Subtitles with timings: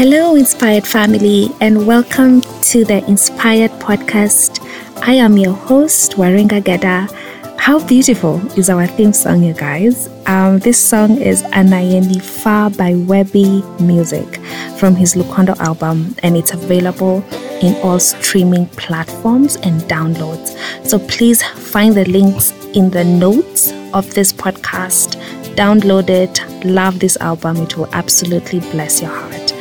[0.00, 4.66] Hello, Inspired family, and welcome to the Inspired podcast.
[5.06, 7.06] I am your host, Waringa Geda.
[7.58, 10.08] How beautiful is our theme song, you guys?
[10.24, 14.40] Um, this song is Anayeni Fa by Webby Music
[14.78, 17.22] from his Lukondo album, and it's available
[17.60, 20.56] in all streaming platforms and downloads.
[20.86, 25.20] So please find the links in the notes of this podcast.
[25.56, 29.59] Download it, love this album, it will absolutely bless your heart.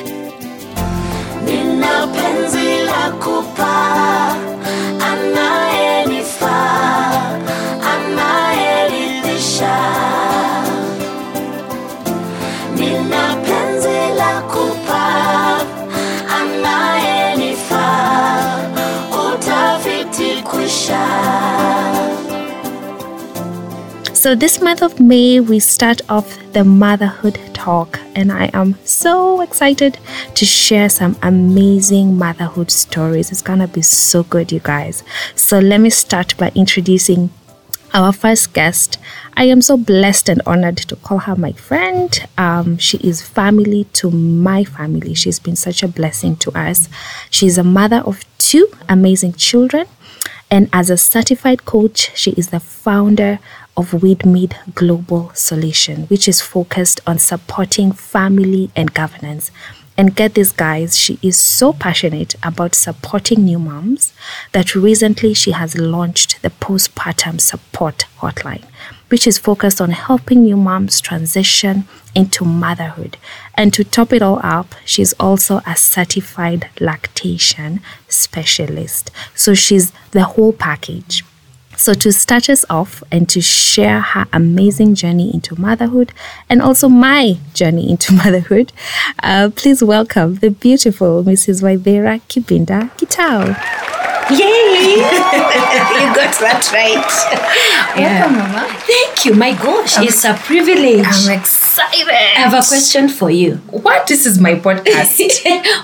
[24.20, 29.40] So, this month of May, we start off the motherhood talk, and I am so
[29.40, 29.98] excited
[30.36, 33.32] to share some amazing motherhood stories.
[33.32, 35.04] It's gonna be so good, you guys.
[35.36, 37.30] So, let me start by introducing
[37.94, 39.00] our first guest.
[39.38, 42.12] I am so blessed and honored to call her my friend.
[42.38, 45.14] Um, she is family to my family.
[45.14, 46.90] She's been such a blessing to us.
[47.30, 49.88] She's a mother of two amazing children.
[50.52, 53.40] And as a certified coach, she is the founder
[53.80, 59.52] of Widmead Global Solution, which is focused on supporting family and governance.
[59.98, 64.12] And get this, guys, she is so passionate about supporting new moms
[64.52, 68.66] that recently she has launched the postpartum support hotline,
[69.08, 73.16] which is focused on helping new moms transition into motherhood.
[73.56, 79.10] And to top it all up, she's also a certified lactation specialist.
[79.36, 81.24] So she's the whole package.
[81.80, 86.12] So, to start us off and to share her amazing journey into motherhood
[86.50, 88.74] and also my journey into motherhood,
[89.24, 91.64] uh, please welcome the beautiful Mrs.
[91.64, 93.56] Waithera Kibinda Kitao.
[94.30, 94.36] Yay!
[94.98, 95.02] you
[96.14, 97.96] got that right.
[97.98, 98.68] Welcome, Mama.
[98.82, 99.34] Thank you.
[99.34, 101.06] My gosh, it's a privilege.
[101.08, 102.10] I'm excited.
[102.10, 103.56] I have a question for you.
[103.72, 104.06] What?
[104.06, 105.18] This is my podcast.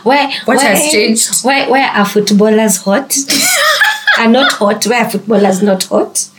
[0.03, 0.31] why?
[0.43, 1.43] What why, has changed?
[1.43, 1.67] Why?
[1.69, 3.15] Why are footballers hot?
[4.19, 4.85] Are not hot.
[4.87, 6.29] Why are footballers not hot?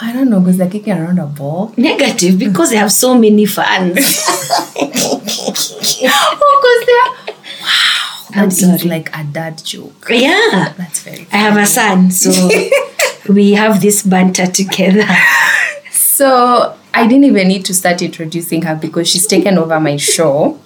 [0.00, 1.72] I don't know because they're kicking around a ball.
[1.76, 3.96] Negative because they have so many fans.
[4.26, 8.26] oh, Because they're wow.
[8.34, 8.88] I'm That sorry.
[8.88, 10.06] like a dad joke.
[10.10, 10.72] yeah.
[10.76, 11.26] That's very.
[11.32, 12.30] I have a son, so
[13.32, 15.06] we have this banter together.
[15.92, 20.58] So I didn't even need to start introducing her because she's taken over my show.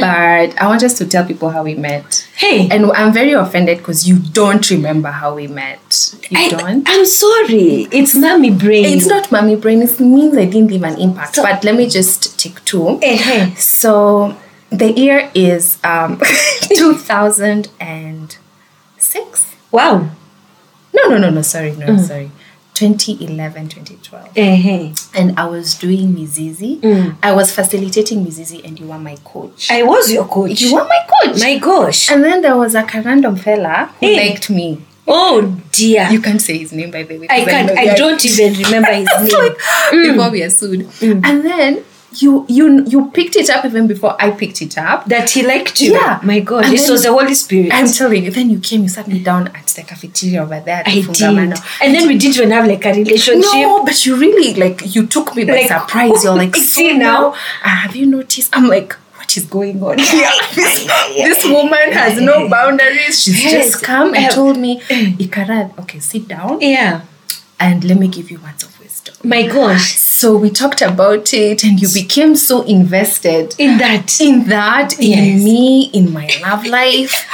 [0.00, 2.26] But I want us to tell people how we met.
[2.36, 6.14] Hey, And I'm very offended because you don't remember how we met.
[6.30, 6.88] You I, don't?
[6.88, 7.86] I'm sorry.
[7.92, 8.86] It's mommy brain.
[8.86, 9.82] It's not mommy brain.
[9.82, 11.36] It means I didn't leave an impact.
[11.36, 12.98] but let me just take two.
[13.02, 13.54] Eh-heh.
[13.56, 14.34] So
[14.70, 16.18] the year is um,
[16.62, 19.56] 2006.
[19.70, 20.08] Wow.
[20.94, 21.42] No, no, no, no.
[21.42, 22.30] Sorry, no, sorry.
[22.74, 24.28] 2011, 2012.
[24.36, 24.92] Eh-heh.
[25.14, 26.80] And I was doing Mizizi.
[26.80, 27.16] Mm.
[27.22, 29.70] I was facilitating Mizizi, and you were my coach.
[29.70, 30.60] I was your coach.
[30.60, 31.40] you were my coach.
[31.40, 32.10] My gosh.
[32.10, 34.28] and then there was a random fella who Hey.
[34.30, 34.82] liked me.
[35.06, 36.08] Oh dear.
[36.10, 37.26] You can't say his name, by the way.
[37.30, 37.68] I can't.
[37.68, 39.42] know I don't even remember his name.
[39.42, 39.58] like,
[39.92, 40.12] mm.
[40.16, 40.80] before we are sued.
[41.00, 41.24] Mm.
[41.24, 41.84] And then
[42.22, 45.06] you you you picked it up even before I picked it up.
[45.06, 45.92] That he liked you.
[45.94, 46.20] Yeah.
[46.22, 46.64] My God.
[46.64, 47.70] And This was the Holy Spirit.
[47.72, 48.30] I'm telling you.
[48.30, 50.82] Then you came, you sat me down at the cafeteria over there.
[50.86, 51.20] I did.
[51.22, 51.54] And
[51.94, 53.52] then we didn't even have like a relationship.
[53.52, 56.24] No, but you really like you took me by Like, surprise.
[56.24, 57.04] You're like, see so now?
[57.04, 57.28] now,
[57.64, 58.56] uh, have you noticed?
[58.56, 60.28] I'm like, what is going on here?
[60.54, 60.84] this,
[61.26, 63.22] this woman has no boundaries.
[63.22, 63.52] She's Yes.
[63.72, 67.02] just come and told me, Ikarad, okay, sit down Yeah.
[67.60, 69.14] and let me give you words of wisdom.
[69.24, 69.96] My gosh.
[70.24, 74.18] So we talked about it, and you became so invested In that.
[74.22, 75.18] in that, Yes.
[75.18, 77.26] in me, in my love life.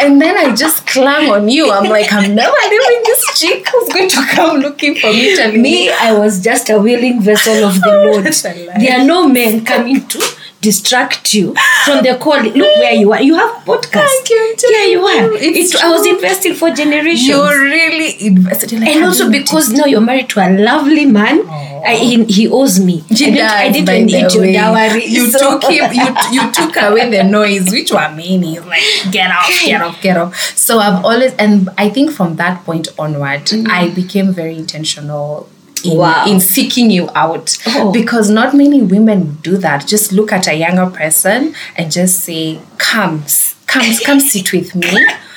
[0.00, 1.70] And then I just clung on you.
[1.70, 5.58] I'm like, I'm never leaving this chick who's going to come looking for me.
[5.60, 8.24] Me, I was just a willing vessel of the Lord.
[8.24, 8.78] That's a lie.
[8.78, 10.18] There are no men coming to
[10.60, 12.40] distract you from the call.
[12.42, 13.22] Look where you are.
[13.22, 14.08] You have podcast.
[14.08, 15.22] Thank you, I'm Yeah, telling you are.
[15.32, 17.26] you, it's It, I was investing for generations.
[17.28, 18.80] You're really invested.
[18.80, 22.80] Like, and also because now you're married to a lovely man, I, he, he owes
[22.80, 22.98] me.
[23.08, 24.52] He I didn't, I didn't by need the your way.
[24.52, 25.04] dowry.
[25.04, 25.92] You so- took him.
[25.92, 28.58] You you took away the noise, which were many.
[28.58, 28.82] Like
[29.12, 30.34] get off, get off, get off.
[30.56, 33.70] So I've always, and I think from that point onward, mm-hmm.
[33.70, 35.48] I became very intentional.
[35.84, 36.26] In, Wow.
[36.26, 37.92] in seeking you out Oh.
[37.92, 42.58] because not many women do that just look at a younger person and just say
[42.78, 43.24] come
[43.66, 45.06] come come sit with me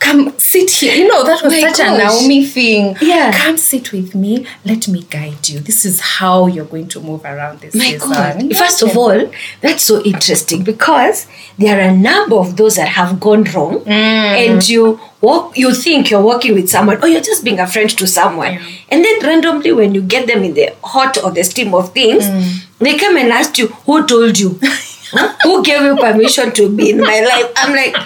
[0.00, 0.94] come sit here.
[0.94, 1.96] You know, that was My such a.
[1.96, 2.96] Naomi thing.
[3.00, 3.30] Yeah.
[3.32, 4.46] Come sit with me.
[4.64, 5.60] Let me guide you.
[5.60, 8.10] This is how you're going to move around this My season.
[8.10, 8.56] God.
[8.56, 9.30] First of all,
[9.60, 11.26] that's so interesting because
[11.58, 13.88] there are a number of those that have gone wrong, mm.
[13.88, 17.90] and you walk, you think you're working with someone, or you're just being a friend
[17.90, 18.58] to someone,
[18.88, 22.24] and then randomly, when you get them in the hot or the steam of things,
[22.24, 22.64] mm.
[22.78, 24.50] they come and ask you, "Who told you?
[25.42, 27.96] Who gave you permission to be in my life?" I'm like.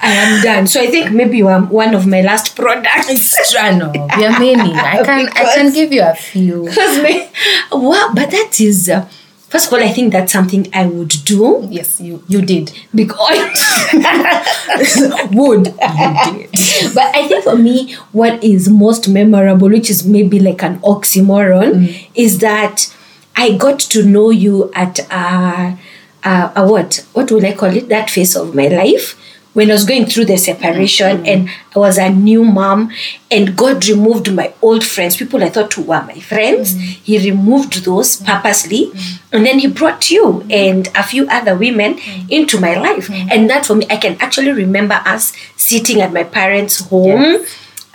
[0.00, 0.66] I am done.
[0.66, 3.08] So I think maybe you are one of my last products.
[3.08, 3.78] It's true.
[3.78, 4.74] No, there are many.
[4.74, 6.64] I can I can give you a few.
[6.64, 7.28] Because me,
[7.72, 9.08] wow, but that is uh,
[9.48, 12.72] first of all, I think that's something I would do Yes, you you did.
[12.94, 13.48] because
[15.32, 16.94] Would you did.
[16.94, 21.72] but I think for me, what is most memorable, which is maybe like an oxymoron,
[21.74, 22.08] mm.
[22.14, 22.94] is that
[23.34, 25.78] I got to know you at a,
[26.24, 27.06] a, a what?
[27.12, 27.88] What would I call it?
[27.88, 29.16] That phase of my life
[29.56, 31.26] when I was going through the separation mm-hmm.
[31.26, 32.90] and I was a new mom
[33.30, 36.74] and God removed my old friends, people I thought who were my friends.
[36.74, 37.02] Mm-hmm.
[37.04, 38.26] He removed those mm-hmm.
[38.26, 38.92] purposely
[39.32, 41.98] and then he brought you and a few other women
[42.28, 43.08] into my life.
[43.10, 47.46] And that for me, I can actually remember us sitting at my parents' home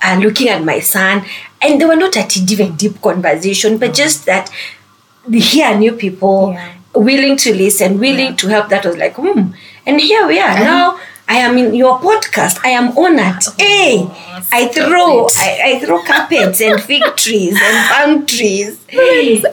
[0.01, 1.23] uh, looking at my son,
[1.61, 4.49] and they were not at a deep, deep conversation, but just that
[5.31, 6.73] here are new people Yeah.
[6.95, 8.69] willing to listen, willing to help.
[8.69, 9.51] That was like, hmm.
[9.85, 10.99] And here we are now.
[11.33, 12.59] I am in your podcast.
[12.63, 13.41] I am honored.
[13.47, 13.93] Oh, hey,
[14.51, 15.27] I throw.
[15.45, 18.77] I, I throw carpets and fig trees and palm trees.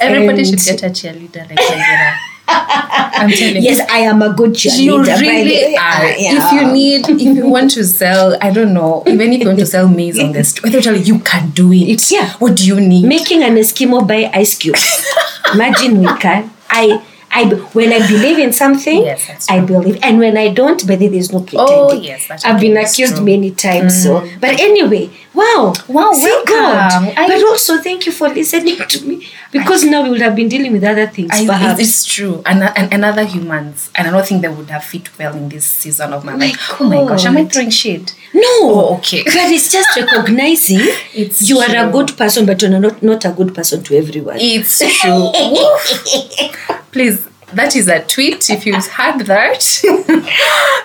[0.00, 2.18] Everybody And- should get a cheerleader like.
[2.50, 3.84] I'm telling Yes, you.
[3.90, 4.80] I am a good cheerleader.
[4.82, 6.08] You really are.
[6.16, 6.38] Yeah.
[6.38, 9.58] If you need, if you want to sell, I don't know, even if you want
[9.60, 12.10] to sell maize on the street, they'll tell you, you can do it.
[12.10, 12.32] Yeah.
[12.38, 13.06] What do you need?
[13.06, 15.04] making an Eskimo buy ice cubes.
[15.54, 16.50] Imagine we can.
[16.70, 20.98] I, I, when I believe in something, Yes, I believe, and when I don't, but
[20.98, 21.66] then there's no pretending.
[21.68, 23.24] Oh, yes, I've been accused true.
[23.24, 24.02] many times.
[24.02, 25.10] So, but anyway,
[25.40, 26.54] wow, Wow, thank welcome.
[26.54, 27.14] God.
[27.16, 29.14] I- but also thank you for listening to me
[29.56, 31.30] because now we would have been dealing with other things.
[31.32, 31.80] I, perhaps.
[31.80, 32.42] it's true.
[32.44, 33.90] And, and, and other humans.
[33.94, 36.46] And I don't think they would have fit well in this season of my my
[36.46, 36.80] life.
[36.80, 38.12] Oh my gosh, am I throwing shade?
[38.34, 39.22] no, Oh, okay.
[39.36, 40.80] But it's just recognizing
[41.22, 44.36] It's you are a good person, but you're not not a good person to everyone.
[44.40, 45.24] It's true.
[46.92, 48.50] Please, that is a tweet.
[48.50, 49.80] If you've heard that,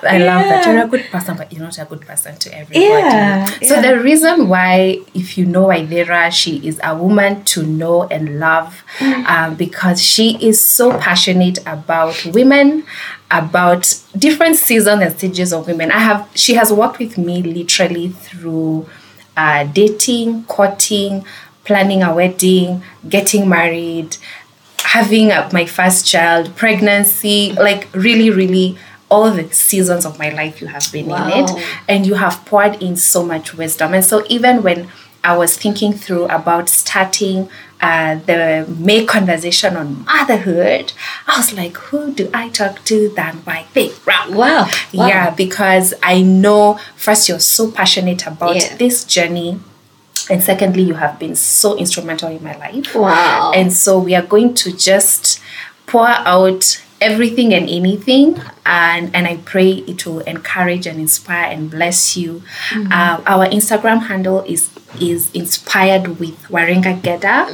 [0.04, 0.66] I love that.
[0.66, 2.86] You're a good person, but you're not a good person to everybody.
[2.86, 3.82] Yeah, So yeah.
[3.82, 8.84] the reason why, if you know Idera, she is a woman to know and love,
[9.02, 12.86] um, because she is so passionate about women,
[13.32, 15.92] about different seasons and stages of women.
[15.92, 16.30] I have.
[16.36, 18.88] She has worked with me literally through
[19.36, 21.26] uh, dating, courting,
[21.66, 24.18] planning a wedding, getting married,
[24.94, 28.78] having my first child, pregnancy, like really, really
[29.10, 31.50] all the seasons of my life you have been in it
[31.88, 33.94] and you have poured in so much wisdom.
[33.96, 34.88] And so even when
[35.24, 37.50] I was thinking through about starting
[37.82, 40.94] uh, the May conversation on motherhood,
[41.28, 43.96] I was like, who do I talk to than by Vera?
[44.30, 44.70] Wow.
[44.94, 45.08] Wow.
[45.08, 48.76] Yeah, because I know first you're so passionate about Yeah.
[48.78, 49.60] this journey.
[50.30, 52.96] And secondly, you have been so instrumental in my life.
[52.96, 53.52] Wow.
[53.54, 55.42] And so we are going to just
[55.86, 61.70] pour out everything and anything and and i pray it will encourage and inspire and
[61.70, 62.42] bless you
[62.74, 64.70] uh, our instagram handle is
[65.02, 67.48] is inspired with waringa geda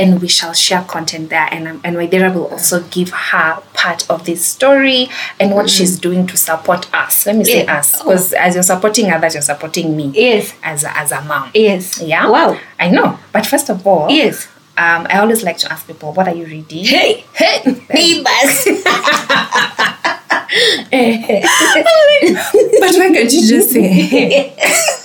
[0.00, 4.08] and we shall share content there and um, and Waithera will also give her part
[4.10, 5.08] of this story
[5.40, 9.10] and what she's doing to support us let me say us because as you're supporting
[9.10, 10.54] others you're supporting me Yes.
[10.62, 12.00] as a, as a mom Yes.
[12.00, 12.58] yeah Wow.
[12.78, 14.46] i know but first of all Yes.
[14.76, 16.84] um, I always like to ask people, what are you reading?
[16.84, 17.24] Hey.
[17.32, 17.62] Hey!
[17.94, 18.66] Neighbors.
[22.80, 24.54] but why can't you just say, hey?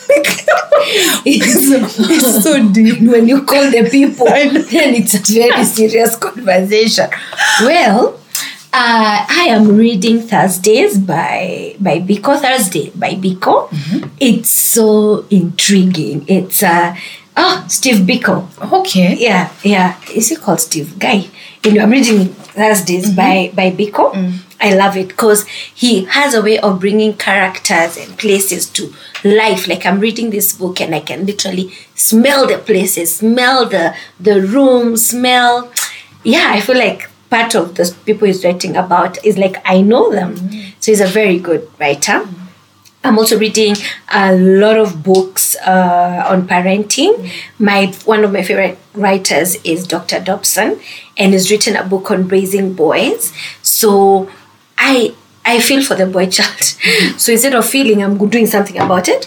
[1.25, 7.07] it's so deep when you call the people then it's a very serious conversation
[7.61, 8.15] well
[8.71, 13.67] uh, I am reading Thursdays by by Biko Thursday by Biko.
[14.19, 16.23] It's so intriguing.
[16.27, 16.95] It's uh
[17.35, 18.45] oh Steve Biko.
[18.81, 19.15] Okay.
[19.17, 19.99] Yeah, yeah.
[20.13, 21.25] Is he called Steve Guy?
[21.65, 24.13] You know, I'm reading Thursdays by by Biko.
[24.61, 29.67] I love it because he has a way of bringing characters and places to life.
[29.67, 34.41] Like I'm reading this book and I can literally smell the places, smell the the
[34.41, 35.71] room, smell.
[36.23, 40.11] Yeah, I feel like part of the people he's writing about is like I know
[40.11, 40.35] them.
[40.79, 42.27] So he's a very good writer.
[43.01, 43.75] I'm also reading
[44.11, 47.31] a lot of books uh, on parenting.
[47.57, 50.19] My one of my favorite writers is Dr.
[50.19, 50.81] Dobson,
[51.15, 53.31] and he's written a book on raising boys.
[53.61, 54.29] So
[54.91, 55.13] I
[55.45, 56.65] I feel for the boy child.
[57.21, 59.23] So instead of feeling I'm doing something about it,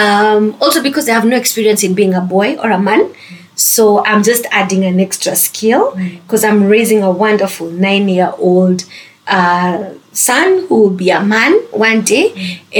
[0.00, 3.02] Um, also because I have no experience in being a boy or a man.
[3.56, 5.82] So I'm just adding an extra skill
[6.22, 8.84] because I'm raising a wonderful nine year old
[9.26, 9.78] uh,
[10.12, 11.52] son who will be a man
[11.88, 12.24] one day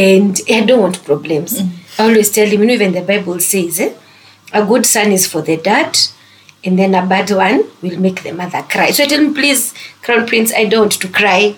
[0.06, 1.52] and I don't want problems.
[1.98, 3.92] I always tell him, you know, even the Bible says, eh,
[4.52, 5.98] a good son is for the dad
[6.64, 8.88] and then a bad one will make the mother cry.
[8.92, 9.74] So I tell him, please,
[10.04, 11.56] Crown Prince, I don't want to cry.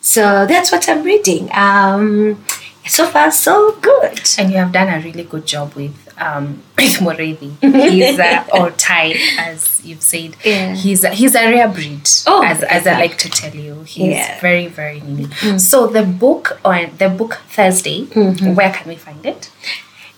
[0.00, 1.48] So that's what I'm reading.
[1.52, 2.42] Um,
[2.86, 4.20] so far, so good.
[4.38, 7.50] And you have done a really good job with um, with Morevi.
[7.90, 10.36] He's uh, or Thai, as you've said.
[10.44, 10.74] Yeah.
[10.74, 12.08] He's a, he's a rare breed.
[12.26, 14.36] Oh, as, as I like to tell you, he's Yeah.
[14.36, 14.40] Mm.
[14.40, 15.32] very very unique.
[15.58, 18.54] So the book on the book Thursday, Mm-hmm.
[18.54, 19.50] where can we find it?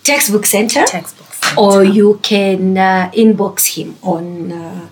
[0.03, 0.83] Textbook Center.
[0.85, 1.39] Textbooks.
[1.57, 4.87] or you can uh, inbox him on uh,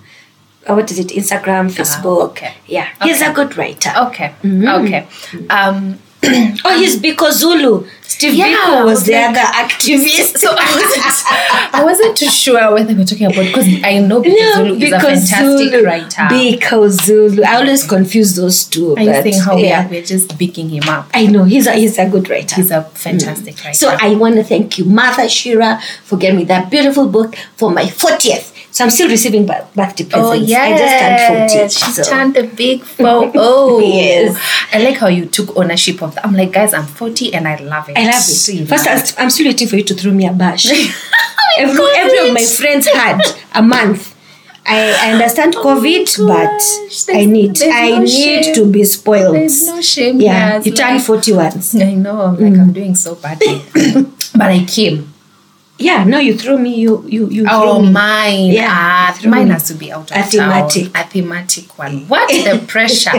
[0.68, 2.53] uh, what is it instagram facebook Ah, okay.
[2.68, 3.32] yeah he's Okay.
[3.32, 4.34] a good writer Okay.
[4.46, 5.08] Okay.
[5.50, 11.74] Um, oh he's biko zulu steve Yeah, biko was the other activist so I wasn't,
[11.74, 14.91] I wasn't too sure whether we're talking about because I know Biko no, Zulu is
[14.94, 16.22] a fantastic Zulu, writer.
[16.30, 17.41] Biko Zulu.
[17.44, 18.96] I always confuse those two.
[18.98, 19.86] I but, think how we yeah.
[19.86, 21.10] are, we're just picking him up.
[21.13, 22.56] I know he's a he's a good writer.
[22.56, 23.74] He's a fantastic writer.
[23.74, 27.72] So I want to thank you, Martha Shira, for getting me that beautiful book for
[27.72, 28.50] my 40th.
[28.72, 30.16] So I'm still receiving birthday presents.
[30.16, 31.70] Oh yeah, I just turned 40.
[31.70, 33.32] She so- turned the big four.
[33.36, 34.40] Oh Yes.
[34.74, 36.25] I like how you took ownership of that.
[36.25, 37.98] I'm like, guys, I'm 40 and I love it.
[37.98, 38.68] I love You it.
[38.70, 40.66] First, love I'm, still waiting for you to throw me a bash.
[41.58, 43.20] every, oh every of my friends had
[43.54, 44.16] a month.
[44.66, 48.56] I, understand oh COVID, Oh gosh, but I need I no need shame.
[48.56, 49.36] to be spoiled.
[49.36, 50.22] There's no shame.
[50.22, 51.75] yeah, you turn like- 40 once.
[51.75, 52.22] I know.
[52.22, 52.74] I'm like, I'm mm.
[52.74, 53.62] doing so badly,
[54.34, 55.11] but I came.
[55.82, 56.76] Yeah, no, you threw me.
[56.76, 57.46] You you you.
[57.50, 57.92] Oh, threw me.
[57.92, 58.52] mine.
[58.52, 59.52] Yeah, Ah, through mine me.
[59.54, 60.94] has to be out of A thematic.
[60.94, 61.04] town.
[61.04, 62.08] A thematic one.
[62.08, 63.12] What the pressure?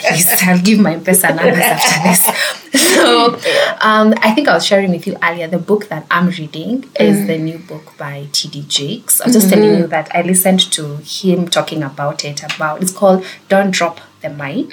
[0.00, 2.22] Please, I'll give my pesa numbers after this.
[2.72, 3.34] So,
[3.80, 5.48] um, I think I was sharing with you earlier.
[5.48, 8.64] The book that I'm reading is the new book by T.D.
[8.68, 9.20] Jakes.
[9.20, 12.42] I was just telling you that I listened to him talking about it.
[12.54, 14.72] About it's called "Don't Drop the Mic."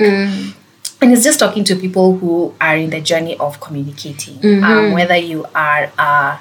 [1.00, 5.16] and it's just talking to people who are in the journey of communicating um, whether
[5.16, 6.40] you are a,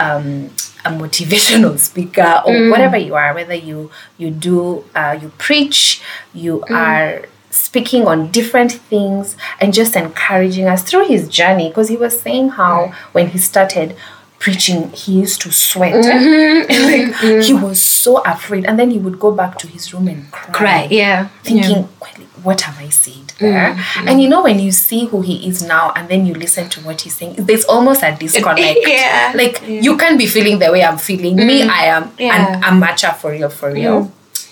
[0.00, 0.50] um,
[0.84, 6.00] a motivational speaker or whatever you are whether you you do uh, you preach
[6.32, 11.68] you are speaking on different things and just encouraging us through his journey.
[11.68, 13.96] Because he was saying how when he started
[14.40, 17.40] preaching he used to sweat mm-hmm, like mm-hmm, mm-hmm.
[17.42, 20.54] he was so afraid and then he would go back to his room and cry
[20.54, 20.88] Cry.
[20.90, 21.28] Yeah.
[21.44, 23.74] thinking, "Kweli, what have I said there?
[23.74, 24.10] Mm, mm.
[24.10, 26.80] And you know, when you see who he is now and then you listen to
[26.80, 28.80] what he's saying, there's almost a disconnect.
[28.86, 29.32] Yeah.
[29.34, 31.36] Like, you can't be feeling the way I'm feeling.
[31.36, 31.68] Me, mm.
[31.68, 32.56] I am Yeah.
[32.56, 34.10] an amateur for real, for real.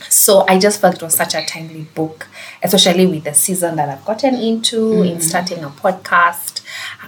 [0.09, 2.28] So I just felt it was such a timely book,
[2.62, 6.62] especially with the season that I've gotten into in starting a podcast.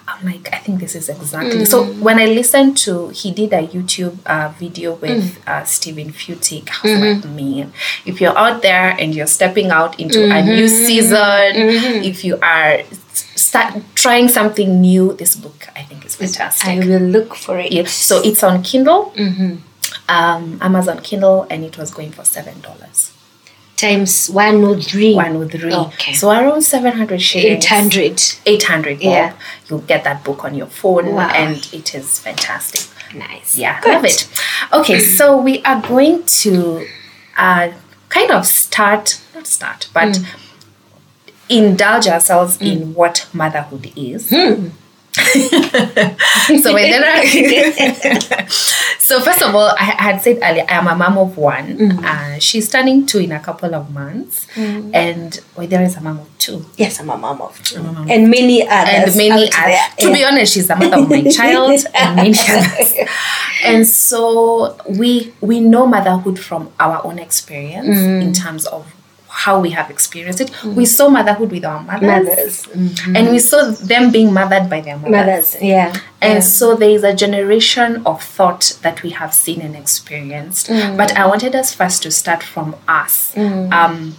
[0.06, 1.64] I'm like, I think this is exactly.
[1.64, 6.68] So when I listened to, he did a YouTube uh, video with uh, Steven Furtick.
[6.70, 7.73] I was like, man,
[8.06, 11.16] if you're out there and you're stepping out into a new season,
[12.04, 12.82] if you are
[13.37, 16.68] start trying something new, this book I think is fantastic.
[16.68, 17.73] I will look for it.
[17.73, 17.92] Yes.
[17.92, 19.12] So it's on Kindle,
[20.09, 23.12] um, Amazon Kindle, and it was going for seven dollars.
[23.81, 25.15] Times 103.
[25.15, 25.73] One with three.
[25.73, 26.13] Okay.
[26.13, 27.65] So around seven hundred shillings.
[27.65, 28.23] 800.
[28.47, 29.11] 800 Yeah.
[29.11, 29.33] yeah.
[29.69, 31.31] You'll get that book on your phone, Wow.
[31.35, 32.83] and it is fantastic.
[33.15, 33.57] Nice.
[33.57, 33.93] Yeah, Good.
[33.95, 34.29] love it.
[34.73, 36.87] Okay, so we are going to
[37.37, 37.71] uh,
[38.09, 40.25] kind of start, not start, but Hmm.
[41.49, 44.31] indulge ourselves in what motherhood is.
[44.31, 44.69] Hmm.
[46.62, 47.02] so when then
[48.99, 51.76] so first of all, I I had said earlier, I am a mom of one.
[51.76, 52.05] Hmm.
[52.05, 56.21] Uh, she's turning two in a couple of months, and well, there is a mom
[56.21, 57.79] of two Yes, I'm a mom of two.
[58.09, 58.95] And many others.
[58.95, 59.55] and many others.
[59.57, 59.88] there.
[59.99, 62.95] To be honest, she's the mother of my child and many others.
[63.64, 68.23] And so we we know motherhood from our own experience Mm.
[68.23, 68.87] in terms of
[69.44, 70.50] how we have experienced it.
[70.64, 72.66] We saw motherhood with our mothers, Mothers.
[72.66, 73.16] Mm-hmm.
[73.16, 75.12] and we saw them being mothered by their mothers.
[75.12, 75.56] Mothers.
[75.62, 75.94] Yeah.
[76.20, 76.40] And yeah.
[76.40, 80.68] so there is a generation of thought that we have seen and experienced.
[80.68, 80.97] Mm.
[80.97, 83.35] But I wanted us first to start from us.
[83.37, 84.14] Um,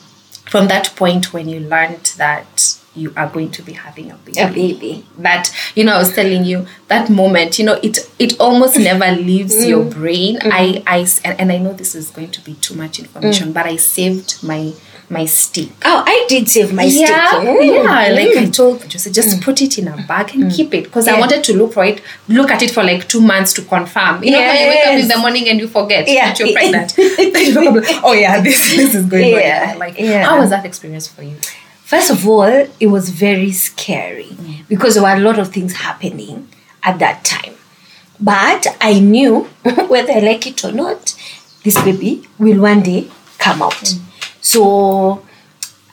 [0.53, 4.39] from that point when you learned that you are going to be having a baby.
[4.41, 5.05] A baby.
[5.19, 7.57] That you know, I was telling you that moment.
[7.59, 9.69] You know, it it almost never leaves Mm.
[9.69, 10.39] your brain.
[10.43, 13.49] I I s- and, and I know this is going to be too much information,
[13.49, 13.53] Mm.
[13.53, 14.73] but I saved my
[15.12, 17.48] my stick Oh, I did save my yeah, stick.
[17.50, 17.84] Mm.
[17.84, 18.13] yeah.
[18.13, 21.20] Like I told Jose, just put it in a bag and keep it because I
[21.20, 24.24] wanted to look for it, look at it for like two months to confirm.
[24.24, 26.27] You know, when you wake up in the morning and you forget Yeah.
[26.27, 26.96] that you're pregnant.
[26.96, 29.80] Then you look up, oh yeah, this this is going Yeah, on.
[29.80, 30.24] Like, yeah.
[30.24, 31.36] how was that experience for you?
[31.84, 32.44] First of all,
[32.80, 34.32] it was very scary
[34.70, 36.48] because there were a lot of things happening
[36.84, 37.56] at that time.
[38.20, 39.41] but I knew
[39.89, 41.15] whether I like it or not,
[41.63, 43.94] this baby will one day come out.
[44.51, 45.24] So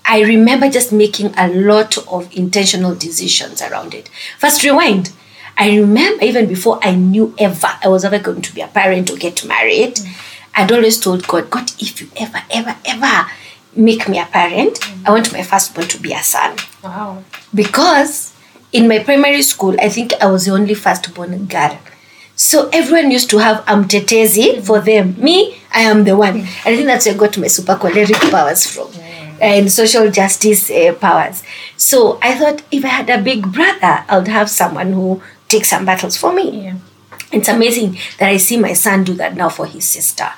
[0.04, 4.08] I remember just making a lot of intentional decisions around it.
[4.38, 5.12] First, rewind.
[5.56, 9.10] I remember even before I knew ever I was ever going to be a parent
[9.10, 9.98] or get married,
[10.56, 13.30] I'd always told God, God, if you ever, ever, ever
[13.76, 17.22] make me a parent, I want my firstborn to be a son Wow.
[17.54, 18.32] because
[18.72, 21.78] in my primary school, I think I was the only firstborn girl.
[22.38, 24.64] So everyone used to have amtetezi mm.
[24.64, 25.16] for them.
[25.18, 26.34] Me, I am the one.
[26.34, 26.66] Mm.
[26.66, 29.38] And I think that's where I got my super choleric powers from mm.
[29.40, 31.42] and social justice uh, powers.
[31.76, 35.70] So I thought if I had a big brother, I would have someone who takes
[35.70, 36.66] some battles for me.
[36.66, 36.76] Yeah.
[37.32, 40.28] It's amazing that I see my son do that now for his sister.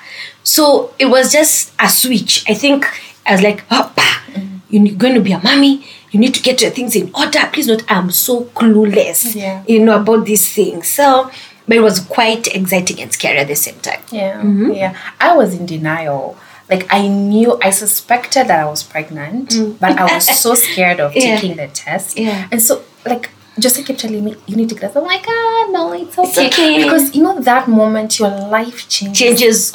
[0.43, 2.43] So it was just a switch.
[2.49, 2.85] I think
[3.27, 4.23] I was like, oh, pa,
[4.71, 5.85] you're going to be a mommy.
[6.09, 7.39] You need to get your things in order.
[7.53, 7.83] Please not.
[7.89, 9.63] I'm so clueless, Yeah.
[9.67, 10.87] you know, about these things.
[10.89, 11.29] So,
[11.71, 14.01] but it was quite exciting and scary at the same time.
[14.11, 14.43] Yeah,
[14.81, 14.91] yeah.
[15.21, 16.35] I was in denial.
[16.69, 21.15] Like I knew, I suspected that I was pregnant, but I was so scared of
[21.15, 21.21] Yeah.
[21.39, 22.17] taking the test.
[22.19, 22.47] Yeah.
[22.51, 23.29] And so, like,
[23.63, 26.47] Joseph kept telling me, "You need to get." I'm like, ah, no, it's okay.
[26.47, 26.83] okay.
[26.83, 29.19] Because you know that moment, your life changes.
[29.23, 29.71] Changes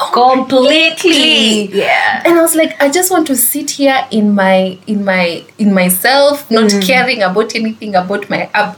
[0.70, 1.68] completely.
[1.82, 2.22] Yeah.
[2.24, 5.74] And I was like, I just want to sit here in my in my in
[5.74, 6.86] myself, not Mm.
[6.86, 8.74] caring about anything about my uh,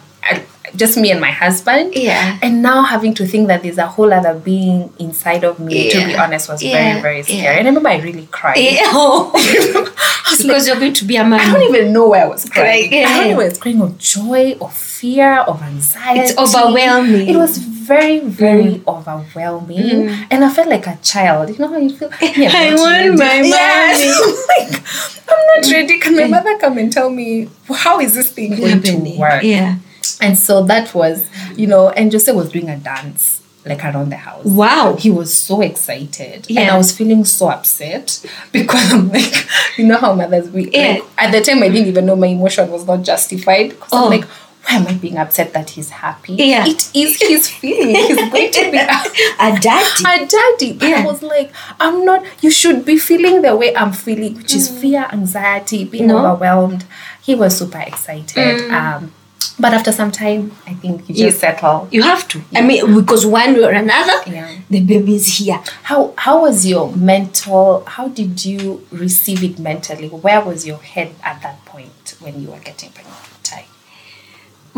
[0.77, 1.95] just me and my husband.
[1.95, 2.39] Yeah.
[2.43, 6.07] And now having to think that there's a whole other being inside of me, to
[6.07, 7.01] be honest, was Yeah.
[7.01, 7.43] very, very scary.
[7.43, 7.53] Yeah.
[7.53, 8.59] I remember I really cried.
[8.59, 8.83] Yeah.
[8.91, 9.33] Oh.
[10.43, 11.41] because you're going to be a man.
[11.41, 12.91] I don't even know where I was crying.
[12.91, 16.21] Right, I don't know where I was crying of joy, of fear, of anxiety.
[16.21, 17.27] It's overwhelming.
[17.27, 17.35] Mm.
[17.35, 20.09] It was very, very overwhelming.
[20.31, 21.49] And I felt like a child.
[21.51, 22.11] You know how you feel?
[22.21, 23.17] Yeah, I want ready.
[23.17, 24.47] my Yes.
[24.49, 24.83] Like,
[25.31, 25.99] I'm not ready.
[25.99, 29.43] Can my mother come and tell me how is this thing going to work?
[29.43, 29.77] Yeah.
[30.21, 34.17] And so that was, you know, and Jose was doing a dance like around the
[34.17, 34.45] house.
[34.47, 34.97] Wow.
[34.99, 36.47] He was so excited.
[36.49, 36.75] And Yeah.
[36.75, 39.35] I was feeling so upset because I'm like,
[39.77, 40.93] you know how mothers we Yeah.
[40.95, 43.71] like, at the time I didn't even know my emotion was not justified.
[43.71, 44.05] Because Oh.
[44.07, 44.25] I'm like,
[44.65, 46.35] why am I being upset that he's happy?
[46.35, 46.65] Yeah.
[46.67, 47.95] It is his feeling.
[47.95, 48.79] He's going to be
[49.41, 50.05] A daddy.
[50.05, 50.79] a daddy.
[50.87, 51.03] Yeah.
[51.03, 54.69] I was like, I'm not, you should be feeling the way I'm feeling, which is
[54.69, 56.09] fear, anxiety, being Mm.
[56.09, 56.15] No.
[56.17, 56.31] Mm.
[56.33, 56.85] overwhelmed.
[57.23, 58.71] He was super excited.
[58.71, 59.13] Um,
[59.59, 61.89] but after some time, I think you just You- settle.
[61.91, 62.41] You have to.
[62.55, 64.49] I mean, because one way or another, Yeah.
[64.71, 65.61] the baby's here.
[65.83, 67.83] How how was your mental?
[67.87, 70.09] How did you receive it mentally?
[70.09, 73.28] Where was your head at that point when you were getting pregnant with Ty?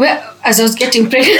[0.01, 1.37] Well, as I was getting pregnant.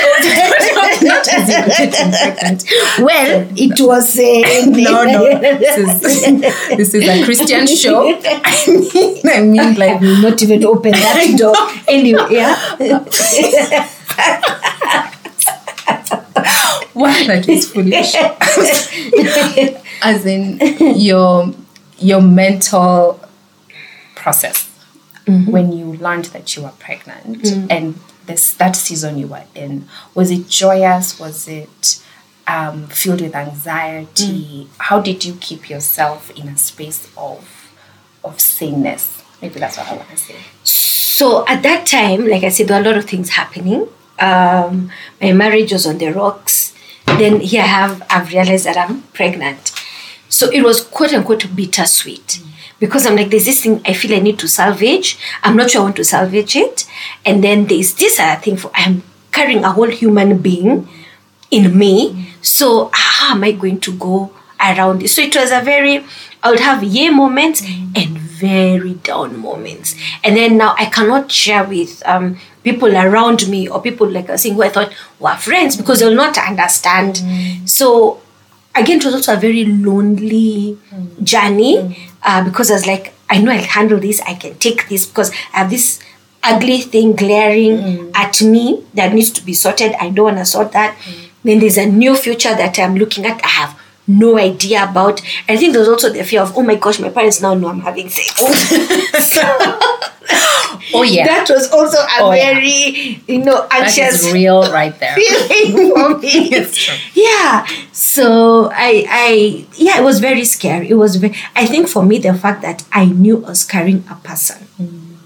[1.03, 2.65] Not as you were getting pregnant.
[2.99, 4.19] well, it was.
[4.19, 5.41] Uh, No, no.
[5.41, 6.01] This is
[6.77, 8.15] this is a Christian show.
[8.23, 11.57] I mean, I mean, like will not even open that door.
[11.89, 12.53] Anyway, yeah.
[16.95, 18.15] wow, that is foolish.
[20.03, 20.59] As in
[21.01, 21.55] your
[21.99, 23.21] your mental
[24.17, 24.69] process
[25.27, 30.31] when you learned that you were pregnant and this that season you were in was
[30.31, 32.03] it joyous was it
[32.47, 37.69] um, filled with anxiety how did you keep yourself in a space of
[38.25, 42.49] of sameness maybe that's what i want to say So at that time, like I
[42.49, 43.87] said, there were a lot of things happening.
[44.19, 46.73] Um, my marriage was on the rocks.
[47.21, 49.70] Then here I have I've realized that I'm pregnant.
[50.41, 52.41] So it was quote unquote bittersweet.
[52.79, 55.19] Because I'm like, there's this thing I feel I need to salvage.
[55.43, 56.87] I'm not sure I want to salvage it.
[57.27, 60.89] And then there's this other thing for I'm carrying a whole human being
[61.51, 62.33] in me.
[62.41, 65.15] So how am I going to go around this?
[65.15, 66.07] So it was a very
[66.43, 67.61] I would have yay moments
[67.95, 69.95] and very down moments.
[70.25, 74.33] And then now I cannot share with um, people around me or people like I
[74.33, 77.21] was saying who I thought were friends because they'll not understand.
[77.69, 78.23] So
[78.75, 81.23] again, it was also a very lonely mm.
[81.23, 82.11] journey mm.
[82.23, 85.31] uh, because I was like, I know I'll handle this, I can take this because
[85.53, 86.01] I have this
[86.43, 88.13] ugly thing glaring mm.
[88.15, 89.93] at me that needs to be sorted.
[90.01, 90.97] I don't want to sort that.
[91.43, 93.43] Then there's a new future that I'm looking at.
[93.45, 93.80] I have
[94.19, 95.21] no idea about.
[95.49, 97.81] I think there's also the fear of, oh my gosh, my parents now know I'm
[97.81, 98.35] having sex.
[100.95, 102.55] oh yeah That was also a Oh, yeah.
[102.55, 106.51] very, you know, that anxious is real right there feeling for me.
[106.57, 106.95] It's true.
[107.15, 107.67] Yeah.
[107.93, 110.89] So I I yeah, it was very scary.
[110.89, 114.05] It was very I think for me the fact that I knew I was carrying
[114.11, 115.17] a person mm.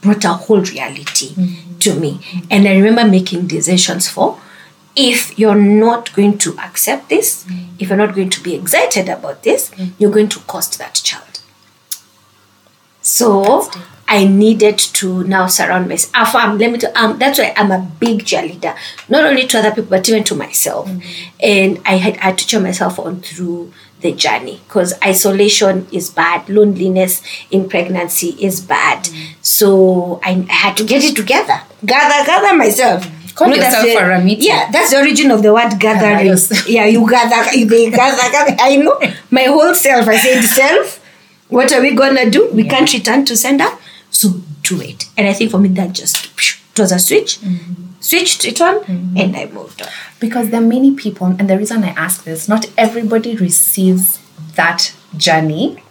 [0.00, 1.78] brought a whole reality mm.
[1.80, 2.20] to me.
[2.50, 4.38] And I remember making decisions for
[4.94, 7.68] if you're not going to accept this, mm.
[7.78, 9.92] if you're not going to be excited about this, mm.
[9.98, 11.40] you're going to cost that child.
[13.00, 13.68] So
[14.06, 16.12] I needed to now surround myself.
[16.14, 18.76] Affirm, ah, let me tell um, that's why I'm a big cheerleader,
[19.08, 20.88] not only to other people, but even to myself.
[20.88, 21.04] Mm.
[21.40, 26.10] And I had, I had to cheer myself on through the journey because isolation is
[26.10, 29.08] bad, loneliness in pregnancy is bad.
[29.40, 33.08] So I, I had to get it together, gather, gather myself.
[33.34, 34.46] Call yourself the- a meeting.
[34.46, 36.36] Yeah, that's the origin of the word gathering.
[36.66, 38.56] yeah, you gather, they gather, gather.
[38.60, 40.08] I know my whole self.
[40.08, 41.00] I said, self,
[41.48, 42.50] what are we gonna do?
[42.52, 43.68] We can't return to sender,
[44.10, 44.30] so
[44.62, 45.06] do it.
[45.16, 46.26] And I think for me that just
[46.74, 47.72] it was a switch, mm-hmm.
[48.00, 49.16] switched it on, mm-hmm.
[49.16, 49.88] and I moved on.
[50.22, 54.20] because there are many people and the reason i ask this not everybody receives
[54.54, 55.82] that journey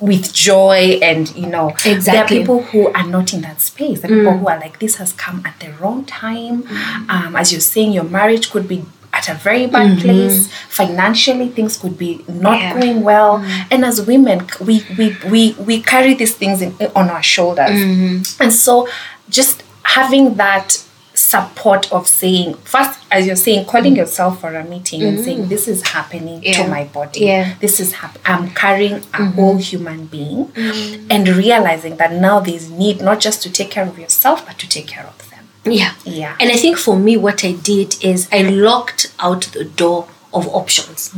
[0.00, 4.00] with joy and you know there are people who are not in that space.
[4.00, 4.38] There are people mm.
[4.40, 6.64] who are like this has come at the wrong time.
[7.08, 10.00] Um, as you're saying your marriage could be at a very bad mm-hmm.
[10.00, 10.52] place.
[10.68, 12.74] Financially things could be not Yeah.
[12.78, 13.40] going well.
[13.40, 13.66] Mm.
[13.72, 17.70] And as women we we we, we carry these things in, on our shoulders.
[17.70, 18.42] Mm-hmm.
[18.42, 18.88] And so
[19.28, 20.84] just having that
[21.32, 23.98] support of saying first as you're saying calling mm.
[23.98, 25.24] yourself for a meeting and mm.
[25.24, 26.62] saying this is happening Yeah.
[26.62, 27.54] to my body Yeah.
[27.60, 29.30] this is hap- i'm carrying a mm-hmm.
[29.36, 31.06] whole human being mm.
[31.10, 34.68] and realizing that now there's need not just to take care of yourself but to
[34.76, 35.28] take care of them
[35.64, 35.92] Yeah.
[36.04, 36.36] Yeah.
[36.40, 40.48] And I think for me, what I did is I locked out the door of
[40.48, 41.14] options.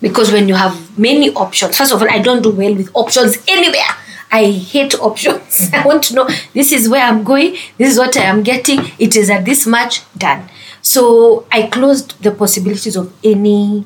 [0.00, 3.38] Because when you have many options, first of all, I don't do well with options
[3.48, 3.92] anywhere.
[4.34, 5.70] I hate options.
[5.72, 8.80] I want to know this is where I'm going, this is what I am getting,
[8.98, 10.50] it is at this much, done.
[10.82, 13.84] So I closed the possibilities of any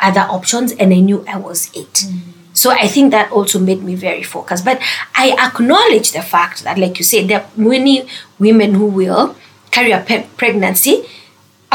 [0.00, 1.92] other options and I knew I was it.
[1.92, 2.18] Mm.
[2.54, 4.64] So I think that also made me very focused.
[4.64, 4.82] But
[5.14, 8.08] I acknowledge the fact that, like you said, there are many
[8.40, 9.36] women who will
[9.70, 11.06] carry a pe- pregnancy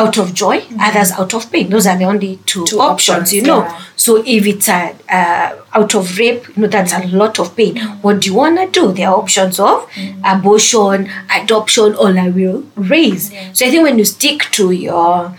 [0.01, 0.57] out of joy,
[0.87, 1.69] others out of pain.
[1.69, 3.61] Those are the only two, Two options, options, you know.
[3.63, 3.81] yeah.
[3.95, 5.47] So if it's a, uh,
[5.79, 7.77] out of rape, you know, that's a lot of pain.
[8.03, 8.93] What do you want to do?
[8.93, 9.87] There are options of
[10.33, 11.09] abortion,
[11.39, 13.29] adoption, or I will raise.
[13.57, 15.35] So I think when you stick to your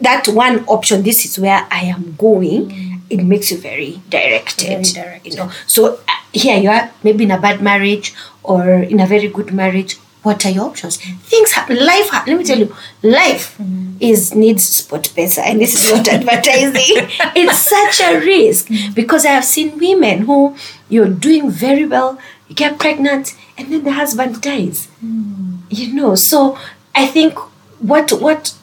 [0.00, 4.68] that one option, this is where I am going, it makes you very directed.
[4.68, 5.32] Very directed.
[5.32, 9.06] You know, so uh, here you are, maybe in a bad marriage or in a
[9.06, 9.98] very good marriage.
[10.22, 10.98] What are your options?
[10.98, 11.76] Things happen.
[11.84, 12.12] Life.
[12.12, 13.96] Let me tell you, life mm.
[14.00, 17.08] is needs SportPesa, and this is not advertising.
[17.34, 18.94] it's such a risk mm.
[18.94, 20.56] because I have seen women who
[20.90, 24.88] you're doing very well, you get pregnant, and then the husband dies.
[25.02, 25.60] Mm.
[25.70, 26.58] You know, so
[26.94, 27.38] I think
[27.80, 28.54] what what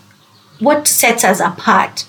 [0.60, 2.06] what sets us apart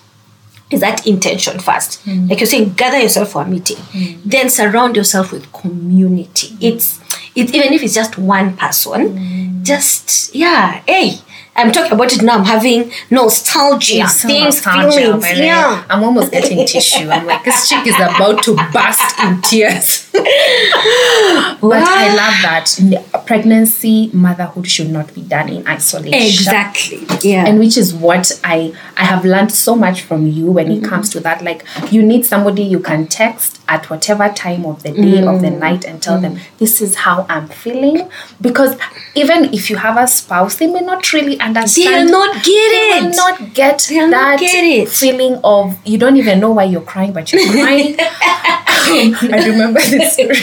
[0.70, 2.06] is that intention first.
[2.06, 3.78] Like you're saying, gather yourself for a meeting,
[4.24, 6.56] then surround yourself with community.
[6.61, 6.97] It's
[7.35, 9.62] it even if it's just one person, mm.
[9.62, 11.18] just yeah, hey.
[11.57, 12.38] I'm talking about it now.
[12.38, 15.38] I'm having nostalgia, So things, nostalgia, feelings.
[15.40, 15.85] Yeah.
[15.90, 17.11] I'm almost getting tissue.
[17.11, 20.09] I'm like, this chick is about to burst in tears.
[20.12, 23.25] but I love that.
[23.27, 26.14] Pregnancy, motherhood should not be done in isolation.
[26.14, 27.09] Exactly.
[27.23, 27.47] Yeah.
[27.47, 30.87] and which is what i i have learned so much from you when it mm-hmm.
[30.87, 34.90] comes to that like you need somebody you can text at whatever time of the
[34.92, 38.09] day of the night and tell them this is how i'm feeling
[38.40, 38.76] because
[39.14, 42.98] even if you have a spouse they may not really understand They'll not get they
[42.98, 43.02] it.
[43.04, 44.88] will not get They'll that not get it.
[44.88, 50.14] feeling of you don't even know why you're crying but you're crying i remember this
[50.14, 50.37] story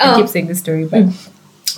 [0.00, 0.16] i Oh.
[0.16, 1.04] keep saying this story but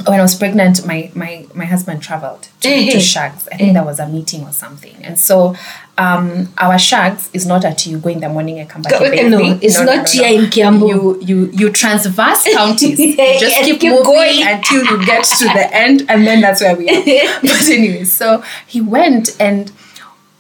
[0.07, 3.01] when I was pregnant, my my my husband traveled to, Eh, to eh.
[3.01, 3.48] Shags.
[3.53, 5.57] I think there was a meeting or something, and so
[5.98, 8.92] um, our Shags is not at you go in the morning and come back.
[8.92, 9.58] Go- in the no, evening.
[9.62, 10.88] it's not here in Kiambu.
[10.88, 12.98] You you you transverse counties.
[12.98, 14.46] You just keep, keep moving going.
[14.46, 17.40] until you get to the end, and then that's where we are.
[17.42, 19.72] but anyway, so he went and.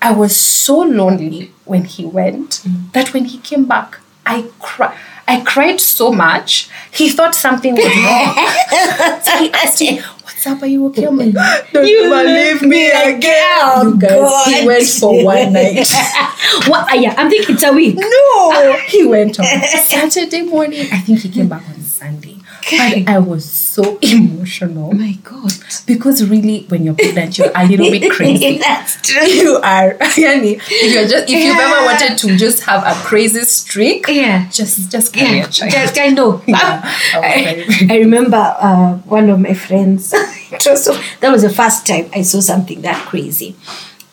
[0.00, 4.96] I was so lonely when he went that when he came back, I cried.
[5.26, 6.70] I cried so much.
[6.90, 8.34] He thought something was wrong.
[9.22, 10.00] so he asked me,
[10.48, 10.62] "What's up?
[10.62, 11.34] Are you okay?" I'm like,
[11.72, 13.84] "Don't You leave me again." again.
[13.84, 14.46] You guys, God.
[14.54, 15.76] he went for one night.
[16.68, 16.86] what?
[16.88, 17.96] Ah, yeah, I'm thinking it's a week.
[17.96, 20.86] no, he went on Saturday morning.
[20.92, 22.37] I think he came back on Sunday.
[22.70, 25.52] But I was so emotional my God.
[25.86, 28.58] because really, when you're pregnant, you're a little bit crazy.
[28.68, 29.22] That's true.
[29.40, 33.40] you are yani, if you're just if you've ever wanted to just have a crazy
[33.42, 34.48] streak Yeah.
[34.50, 36.42] just just carry Yeah, a child just, I know.
[36.46, 36.80] Yeah,
[37.14, 40.12] I I, I remember uh, one of my friends.
[40.66, 43.56] was so, that was the first time I saw something that crazy,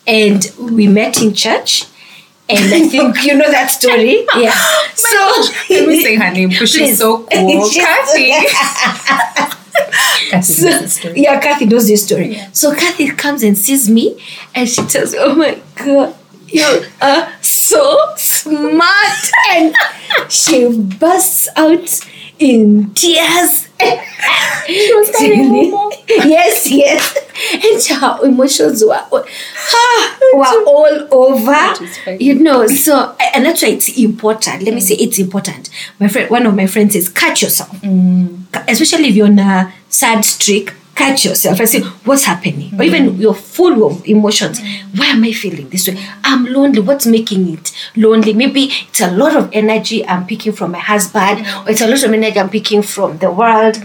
[0.06, 1.84] and we met in church.
[2.48, 4.24] And I think you know that story.
[4.32, 4.54] Oh yeah.
[4.94, 8.30] so let me say her name because she's so cool Kathy
[10.30, 11.20] Kathy So, knows the story.
[11.22, 12.38] yeah, Kathy knows this story.
[12.52, 14.22] So Kathy comes and sees me
[14.54, 16.14] and she tells me, Oh my god,
[16.48, 19.30] you are uh, so smart.
[19.50, 19.74] And
[20.28, 22.00] she bursts out
[22.38, 23.65] in tears.
[23.80, 25.92] She was carrying Momo.
[26.08, 27.18] yes, yes.
[27.52, 32.14] And her emotions were, ah, were all over.
[32.18, 34.62] You know, so, and that's why it's important.
[34.62, 35.68] Let me say it's important.
[36.00, 37.70] My friend, one of my friends says, catch yourself.
[38.68, 42.74] Especially if you're on a sad streak, catch yourself and say, what's happening?
[42.78, 43.20] Or even mm.
[43.20, 44.60] you're full of emotions.
[44.60, 44.98] Mm.
[44.98, 45.98] Why am I feeling this way?
[46.24, 46.80] I'm lonely.
[46.80, 48.32] What's making it lonely?
[48.32, 51.66] Maybe it's a lot of energy I'm picking from my husband, mm.
[51.66, 53.76] or it's a lot of energy I'm picking from the world.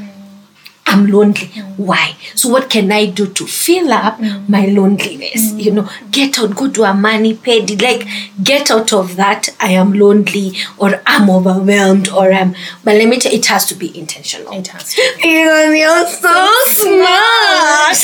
[0.92, 1.48] I'm lonely.
[1.78, 2.16] Why?
[2.36, 5.54] So what can I do to fill up my loneliness?
[5.54, 8.06] You know, get out, go to a mani pedi, like
[8.44, 9.48] get out of that.
[9.60, 12.56] I am lonely or I'm overwhelmed or I'm.
[12.84, 14.52] But let me tell you, it has to be intentional.
[14.52, 18.02] It has to Because you're so smart.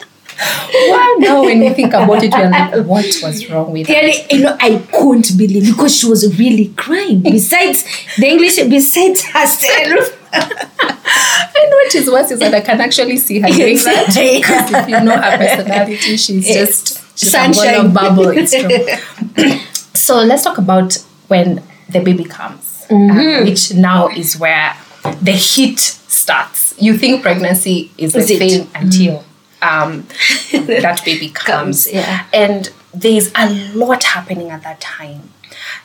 [0.89, 4.12] Wow, now when you think about it, you're like, what was wrong with her?
[4.30, 7.21] You know, I couldn't believe because she was really crying.
[7.21, 7.86] Besides
[8.17, 10.24] the English, besides herself.
[10.35, 14.07] And what is worse is that I can actually see her doing that.
[14.15, 16.57] Because if you know her personality, she's Yes.
[16.83, 17.85] just she's Sunshine.
[17.85, 18.29] a bubble.
[18.29, 19.57] It's true.
[19.93, 23.19] so let's talk about when the baby comes, Mm-hmm.
[23.19, 24.75] uh, which now is where
[25.21, 26.75] the heat starts.
[26.77, 28.37] You think pregnancy is a Is it?
[28.37, 29.23] thing until
[29.61, 30.05] um,
[30.51, 32.25] that baby comes, Comes, yeah.
[32.33, 35.29] and there's a lot happening at that time.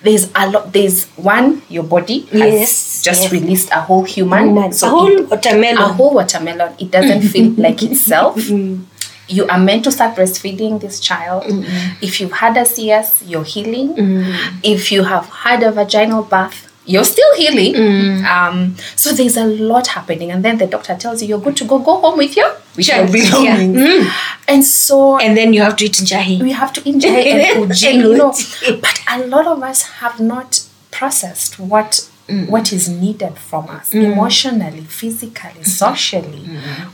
[0.02, 0.72] There's a lot.
[0.72, 3.32] There's one, your body has Yes, just yes.
[3.32, 5.78] released a whole human, Man, so a whole it- watermelon.
[5.78, 6.74] a whole watermelon.
[6.78, 8.36] It doesn't feel like itself.
[8.36, 8.84] Mm.
[9.28, 11.44] You are meant to start breastfeeding this child.
[11.44, 12.02] Mm-hmm.
[12.04, 13.94] If you've had a CS, you're healing.
[13.94, 14.34] Mm.
[14.64, 17.74] If you have had a vaginal birth, you're still healing.
[17.74, 18.24] Mm.
[18.24, 21.64] Um, so there's a lot happening, and then the doctor tells you you're good to
[21.64, 21.78] go.
[21.78, 23.14] Go home with your your Child.
[23.14, 23.30] Yeah.
[23.30, 24.12] belongings.
[24.48, 26.40] And so and then you have to eat jahi.
[26.42, 28.32] we have to enjoy and uji, you know.
[28.80, 32.08] But a lot of us have not processed what
[32.48, 34.12] what is needed from us mm.
[34.12, 36.44] emotionally, physically, socially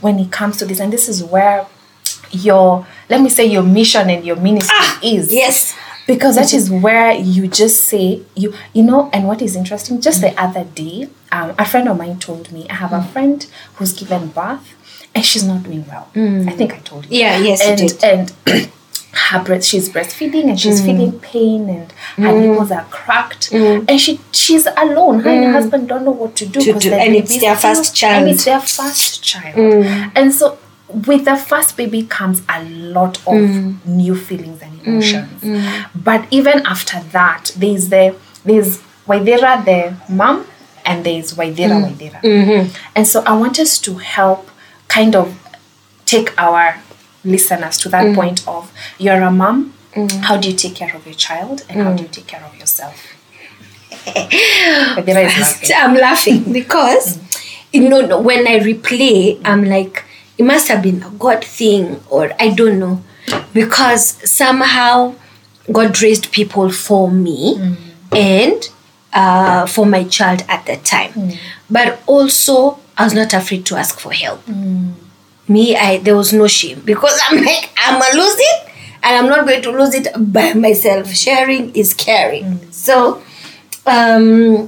[0.01, 0.79] when it comes to this.
[0.79, 1.67] And this is where
[2.31, 5.33] your let me say your mission and your ministry ah, is.
[5.33, 5.75] Yes.
[6.07, 10.21] Because that is where you just say you you know, and what is interesting, just
[10.21, 13.93] the other day, um, a friend of mine told me I have a friend who's
[13.93, 14.73] given birth
[15.13, 16.07] and she's not doing well.
[16.15, 17.19] I think I told you.
[17.19, 18.03] Yeah, yes, you and did.
[18.03, 18.71] and
[19.31, 20.63] her breast she's breastfeeding and Mm.
[20.63, 25.51] she's feeling pain and her nipples are cracked and she she's alone her and her
[25.53, 26.73] husband don't know what to do Mm.
[26.73, 28.15] To do, and it's their first child.
[28.15, 28.21] Mm.
[28.21, 29.55] and it's their first child
[30.15, 30.57] and so
[30.89, 33.85] with the first baby comes a lot of Mm.
[33.85, 35.43] new feelings and emotions
[35.93, 40.45] but even after that there's the there's Waithera the mom
[40.85, 41.85] and there's Waithera Mm.
[41.87, 42.75] Waithera Mm-hmm.
[42.95, 44.49] and so I want us to help
[44.87, 45.27] kind of
[46.05, 46.77] take our
[47.25, 48.15] listeners to that Mm.
[48.15, 49.73] point of you're a mom
[50.27, 52.57] how do you take care of your child and how do you take care of
[52.57, 52.95] yourself
[54.07, 55.69] Waithera is laughing.
[55.75, 57.19] I'm laughing because
[57.73, 60.03] you know when I replay, I'm like,
[60.37, 63.01] it must have been a God thing, or I don't know,
[63.53, 65.15] because somehow
[65.71, 67.75] God raised people for me
[68.11, 68.69] and
[69.13, 71.31] uh, for my child at that time,
[71.69, 74.47] but also I was not afraid to ask for help.
[75.49, 78.63] Me, I there was no shame because I'm like I'm gonna lose it.
[79.03, 81.13] And I'm not going to lose it by myself.
[81.13, 82.59] Sharing is caring.
[82.71, 83.21] So,
[83.85, 84.67] um,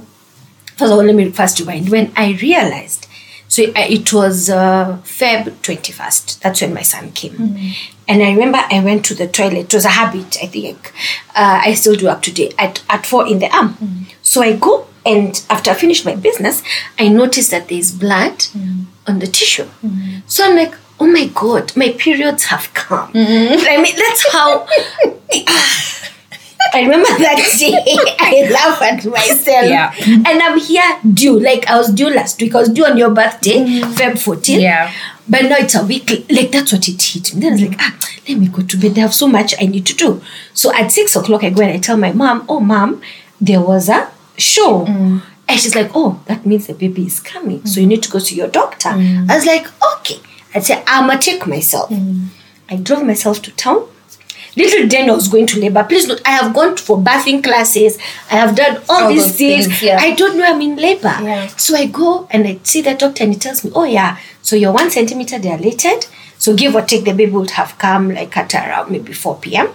[0.78, 1.90] first of all, let me first rewind.
[1.90, 3.06] When I realized,
[3.50, 7.32] so it, was uh, Feb 21st, that's when my son came.
[7.32, 7.90] Mm.
[8.06, 9.64] And I remember I went to the toilet.
[9.64, 10.92] It was a habit, I think.
[11.30, 13.74] Uh, I still do up to date at, at four in the arm.
[13.74, 14.14] Mm.
[14.22, 16.62] So I go, and after I finish my business,
[16.96, 18.84] I notice that there's blood mm.
[19.08, 19.68] on the tissue.
[20.28, 23.12] So I'm like, oh my God, my periods have come.
[23.12, 23.66] Mm-hmm.
[23.68, 24.68] I mean, that's how.
[26.72, 27.74] I remember that day
[28.18, 29.66] I laugh at myself.
[29.66, 29.92] Yeah.
[30.06, 31.38] And I'm here due.
[31.38, 32.54] Like I was due last week.
[32.54, 33.82] I was due on your birthday, mm.
[33.94, 34.60] Feb 14th.
[34.60, 34.92] Yeah.
[35.28, 36.10] But now it's a week.
[36.30, 37.40] Like that's what it hit me.
[37.40, 38.98] Then I was like, ah, let me go to bed.
[38.98, 40.20] I have so much I need to do.
[40.54, 43.00] So at six o'clock, I go and I tell my mom, oh, mom,
[43.40, 44.86] there was a show.
[44.86, 45.22] Mm.
[45.48, 47.64] And she's like, oh, that means the baby is coming.
[47.66, 47.90] So you mm.
[47.90, 48.90] need to go to your doctor.
[48.90, 50.20] I was like, okay.
[50.54, 51.92] I said, I'ma take myself.
[52.68, 53.86] I drove myself to town.
[54.56, 55.84] Little Daniel was going to labor.
[55.84, 57.98] Please note, I have gone for bathing classes.
[58.30, 59.66] I have done all, All these things.
[59.66, 59.98] things, yeah.
[60.00, 61.16] I don't know I'm in labor.
[61.22, 61.46] Yeah.
[61.48, 64.56] So I go and I see the doctor and he tells me, oh yeah, so
[64.56, 66.06] you're one centimeter dilated.
[66.38, 69.68] So give or take, the baby would have come like at around maybe 4 p.m.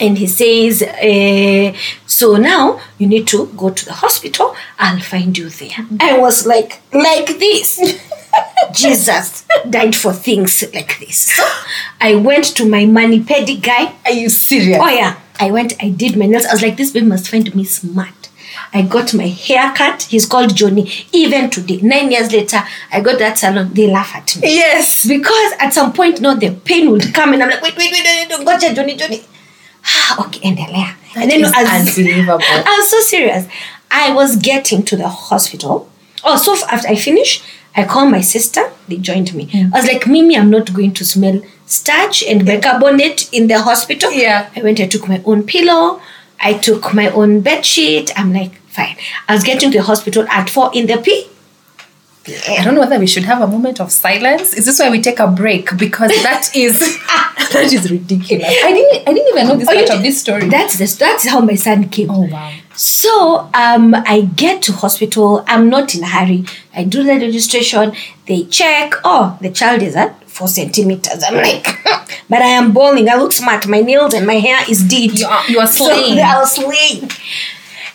[0.00, 4.56] And he says, eh, so now you need to go to the hospital.
[4.78, 5.86] I'll find you there.
[6.00, 7.78] I was like, like this.
[8.72, 11.34] Jesus died for things like this.
[11.36, 11.44] So
[12.00, 13.94] I went to my mani pedi guy.
[14.04, 14.78] Are you serious?
[14.80, 15.18] Oh yeah.
[15.38, 16.44] I went, I did my nails.
[16.44, 18.28] I was like, this baby must find me smart.
[18.72, 20.02] I got my hair cut.
[20.02, 20.90] He's called Johnny.
[21.12, 22.62] Even today, nine years later,
[22.92, 23.72] I got that salon.
[23.72, 24.54] They laugh at me.
[24.54, 25.06] Yes.
[25.06, 28.04] Because at some point, no, the pain would come and I'm like, wait, wait, wait,
[28.04, 29.22] wait, wait gotcha, Johnny, Johnny.
[29.84, 30.94] Ah, okay, endelea.
[31.16, 32.38] and is unbelievable.
[32.42, 33.46] I was so serious.
[33.90, 35.90] I was getting to the hospital.
[36.22, 37.42] Oh, so after I finished,
[37.76, 38.70] I called my sister.
[38.88, 39.48] They joined me.
[39.52, 44.10] I was like, Mimi, I'm not going to smell starch and bicarbonate in the hospital.
[44.12, 44.50] Yeah.
[44.56, 46.00] I went, I took my own pillow.
[46.40, 48.10] I took my own bed sheet.
[48.18, 48.96] I'm like, fine.
[49.28, 51.28] I was getting to the hospital at four in the P.
[52.28, 54.52] I don't know whether we should have a moment of silence.
[54.54, 55.76] Is this why we take a break?
[55.78, 58.44] Because that is that is ridiculous.
[58.62, 60.48] I didn't I didn't even know this Oh, part of this story.
[60.48, 60.96] That's this.
[60.96, 62.10] That's how my son came.
[62.10, 62.52] oh wow.
[62.74, 65.44] So um, I get to hospital.
[65.46, 66.44] I'm not in a hurry.
[66.74, 67.92] I do the registration.
[68.26, 68.92] They check.
[69.02, 71.22] Oh, the child is at four centimeters.
[71.26, 71.64] I'm like,
[72.28, 73.08] but I am balding.
[73.08, 73.66] I look smart.
[73.66, 75.18] My nails and my hair is did.
[75.18, 75.90] You are- you are So.
[75.90, 77.10] I was slaying.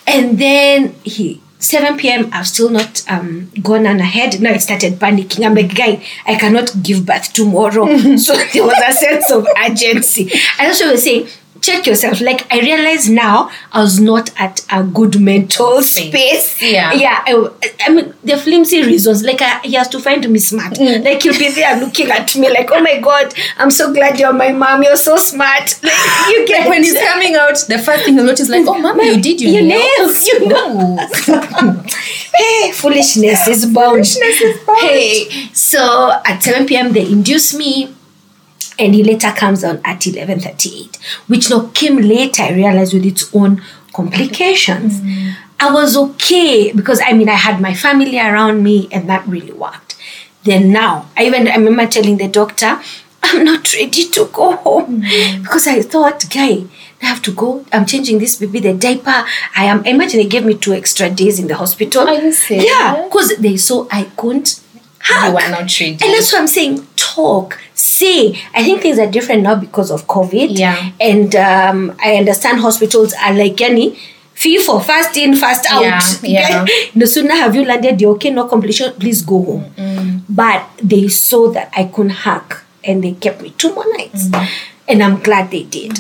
[0.07, 1.41] And then he.
[1.65, 2.29] 7 p.m.
[2.31, 4.39] I've still not um, gone on ahead.
[4.41, 5.45] Now I started panicking.
[5.45, 7.85] I'm like, guy, I cannot give birth tomorrow.
[8.17, 10.31] so there was a sense of urgency.
[10.59, 11.27] I also was saying,
[11.61, 12.21] check yourself.
[12.21, 16.51] Like I realize now I was not at a good mental Space.
[16.51, 16.61] space.
[16.61, 16.93] Yeah.
[16.93, 17.23] Yeah.
[17.25, 17.49] I,
[17.87, 19.23] I mean, the flimsy reasons.
[19.23, 20.73] Like I, he has to find me smart.
[20.73, 21.03] Mm.
[21.03, 24.33] Like he'll be there looking at me like, oh my God, I'm so glad you're
[24.33, 24.83] my mom.
[24.83, 25.79] You're so smart.
[25.85, 29.03] Like you get when he's coming out, the first thing he'll notice like, oh mama,
[29.03, 29.97] you did your, Your nails.
[29.97, 30.97] nails, you know.
[32.35, 33.91] hey, foolishness is bound.
[33.91, 34.79] Foolishness is bound.
[34.79, 36.91] Hey, so at 7 p.m.
[36.93, 37.94] they induce me,
[38.77, 42.43] and he later comes on at 11:38, which now came later.
[42.43, 43.61] I realized with its own
[43.93, 45.01] complications.
[45.01, 45.35] Mm.
[45.59, 49.53] I was okay because I mean I had my family around me, and that really
[49.53, 49.95] worked.
[50.43, 52.79] Then now, I even I remember telling the doctor,
[53.23, 55.41] I'm not ready to go home mm.
[55.41, 56.65] because I thought, guy,
[57.01, 57.65] I have to go.
[57.73, 59.25] I'm changing this baby the diaper.
[59.55, 59.83] I am.
[59.85, 62.07] Imagine they gave me two extra days in the hospital.
[62.07, 62.65] Are you serious?
[62.65, 64.61] Yeah, because they saw I couldn't.
[65.09, 65.33] You hug.
[65.35, 65.91] were not ready.
[65.91, 66.87] And that's what I'm saying.
[66.95, 67.59] Talk,
[67.97, 68.37] say.
[68.53, 70.57] I think things are different now because of COVID.
[70.57, 70.91] Yeah.
[70.99, 73.97] And um, I understand hospitals are like any
[74.33, 75.83] fee for fast in, fast out.
[75.83, 76.65] Yeah, yeah.
[76.95, 80.23] No sooner have you landed, you're okay, no complication, please go home.
[80.27, 84.29] But they saw that I couldn't hack and they kept me two more nights.
[84.87, 85.97] And I'm glad they did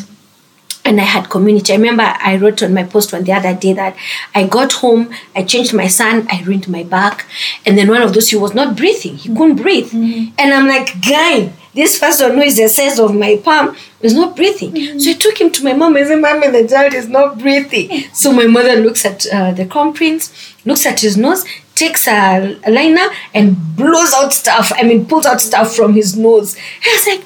[0.85, 1.73] and I had community.
[1.73, 3.97] I remember I wrote on my post one the other day that
[4.35, 7.25] I got home, I changed my son, I ruined my back,
[7.65, 11.01] and then one of those he was not breathing, he couldn't breathe, and I'm like,
[11.01, 14.99] guy, this person who is the size of my palm is not breathing.
[14.99, 18.05] So I took him to my mom and said, "Mommy, the child is not breathing."
[18.13, 20.31] So my mother looks at uh, the crown prints,
[20.65, 21.45] looks at his nose.
[21.75, 24.71] Takes a, a liner and blows out stuff.
[24.77, 26.55] I mean, pulls out stuff from his nose.
[26.55, 27.23] And I was like,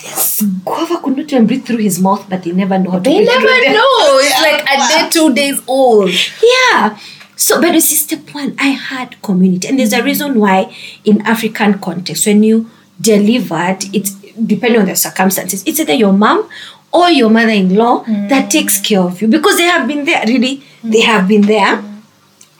[0.00, 3.02] this guava could not even breathe through his mouth, but they never know how to
[3.02, 4.20] they breathe never know.
[4.22, 6.12] It's like a day, two days old.
[6.40, 6.96] Yeah.
[7.34, 9.66] So, but you see, step one, I had community.
[9.66, 10.72] And there's a reason why
[11.04, 16.48] in African context, when you delivered, it's depending on the circumstances, it's either your mom
[16.92, 18.50] or your mother-in-law that mm.
[18.50, 20.62] takes care of you because they have been there, really.
[20.82, 21.04] They mm.
[21.04, 21.76] have been there.
[21.76, 22.02] Mm.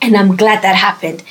[0.02, 1.22] And I'm glad that happened.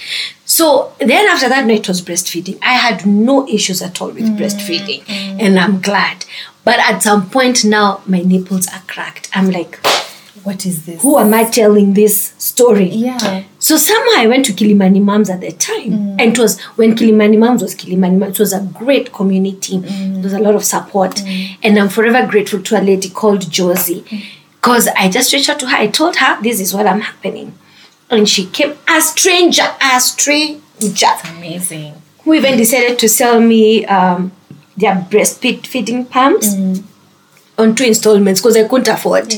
[0.45, 2.59] So then after that, it was breastfeeding.
[2.61, 5.03] I had no issues at all with breastfeeding.
[5.09, 6.25] And I'm glad.
[6.63, 9.29] But at some point now, my nipples are cracked.
[9.33, 9.79] I'm like,
[10.43, 11.01] What is this?
[11.01, 12.87] who am I telling this story?
[12.87, 13.43] Yeah.
[13.59, 15.91] So somehow I went to Kilimani Moms at the time.
[15.91, 16.11] Mm.
[16.19, 18.33] And it was when Kilimani Moms was Kilimani Moms.
[18.33, 19.77] It was a great community.
[19.77, 20.13] Mm.
[20.15, 21.15] There was a lot of support.
[21.15, 21.57] Mm.
[21.63, 24.05] And I'm forever grateful to a lady called Josie.
[24.55, 25.77] Because I just reached out to her.
[25.77, 27.53] I told her this is what I'm happening.
[28.09, 31.93] And she came a stranger, a stranger Amazing.
[32.23, 34.31] who even decided to sell me um,
[34.75, 36.55] their breastfeeding pumps
[37.57, 39.33] on two installments because I couldn't afford.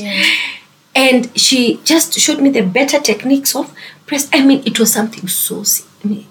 [0.94, 3.74] And she just showed me the better techniques of
[4.06, 4.28] press.
[4.32, 5.62] I mean, it was something so.
[5.62, 6.26] si- I mean,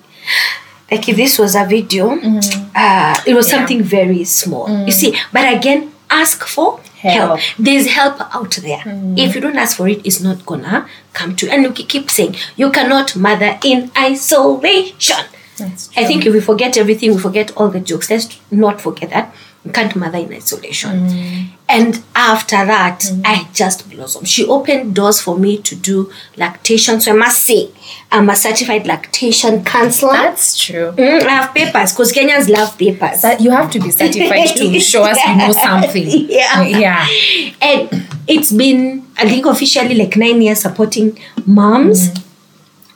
[0.91, 2.69] like if this was a video, mm-hmm.
[2.75, 3.57] uh, it was Yeah.
[3.57, 4.69] something very small.
[4.69, 4.93] You mm.
[4.93, 7.39] see, but again, ask for help.
[7.39, 7.39] Help.
[7.57, 8.79] There's help out there.
[8.79, 9.17] Mm.
[9.17, 11.51] If you don't ask for it, it's not gonna come to you.
[11.51, 15.25] And you keep saying you cannot mother in isolation.
[15.95, 18.09] I think if we forget everything, we forget all the jokes.
[18.09, 19.33] Let's not forget that.
[19.63, 21.07] You can't mother in isolation.
[21.07, 21.45] Mm.
[21.71, 24.27] And after that, I just blossomed.
[24.27, 26.99] She opened doors for me to do lactation.
[26.99, 27.71] So I must say,
[28.11, 30.13] I'm a certified lactation counselor.
[30.13, 30.91] That's true.
[30.91, 33.21] Mm, I have papers because Kenyans love papers.
[33.21, 36.07] That you have to be certified to show us you know something.
[36.29, 36.61] Yeah.
[36.63, 37.07] Yeah.
[37.61, 42.09] And it's been, I think, officially like nine years supporting moms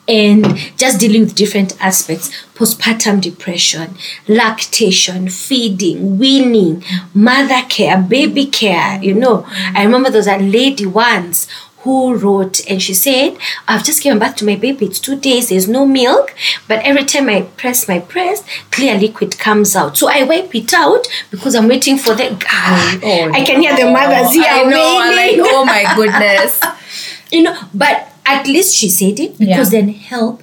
[0.08, 0.45] and
[0.78, 3.95] just dealing with different aspects postpartum depression,
[4.28, 6.84] lactation, feeding, weaning,
[7.14, 9.01] mother care, baby care.
[9.03, 9.45] You know,
[9.76, 11.47] I remember there was a lady once
[11.80, 13.38] who wrote and she said,
[13.68, 14.88] I've just given birth to my baby.
[14.88, 15.49] It's two days.
[15.49, 16.34] There's no milk.
[16.68, 19.95] But every time I press my breast, clear liquid comes out.
[19.95, 22.41] So I wipe it out because I'm waiting for the.
[22.49, 24.45] Ah, Oh, I can hear the mothers here.
[24.47, 26.60] I know, I'm like, oh my goodness.
[27.32, 29.80] you know, but at least she said it because Yeah.
[29.82, 30.41] then help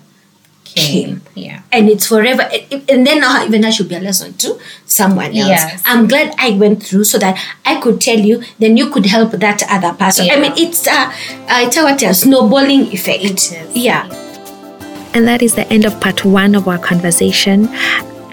[0.65, 1.21] came.
[1.35, 1.61] Yeah.
[1.71, 2.43] And it's forever.
[2.43, 5.49] And and then now, even that should be a lesson to someone else.
[5.49, 5.83] Yes.
[5.85, 9.33] I'm glad I went through so that I could tell you, then you could help
[9.33, 10.31] that other person.
[10.31, 13.25] I mean, it's a, uh, it's a, what a snowballing effect.
[13.25, 13.77] It is.
[13.77, 14.09] Yeah.
[15.15, 17.69] And that is the end of part one of our conversation.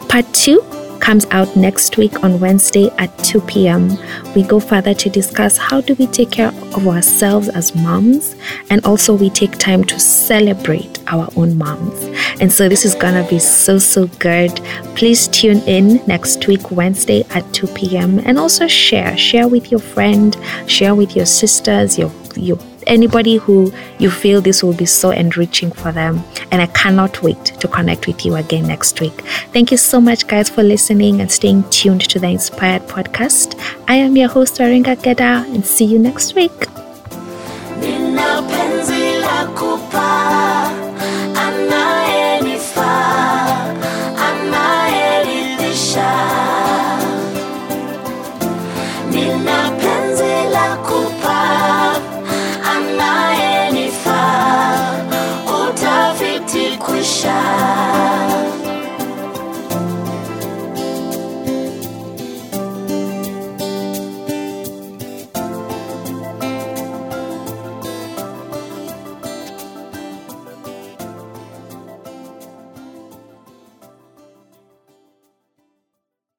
[0.08, 0.62] Part two
[1.00, 3.98] comes out next week on Wednesday at 2 p.m.
[4.36, 8.36] We go further to discuss how do we take care of ourselves as moms
[8.70, 12.04] and also we take time to celebrate our own moms.
[12.40, 14.56] And so this is going to be so so good.
[14.96, 18.20] Please tune in next week Wednesday at 2 p.m.
[18.20, 20.38] and also share share with your friend,
[20.68, 22.58] share with your sisters, your your
[22.90, 26.24] anybody who you feel this will be so enriching for them.
[26.52, 29.22] And I cannot wait to connect with you again next week.
[29.54, 33.56] Thank you so much, guys, for listening and staying tuned to the Inspired Podcast.
[33.88, 36.69] I am your host, Aringa Geda, and see you next week.